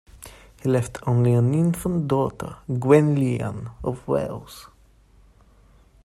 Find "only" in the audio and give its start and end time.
1.05-1.33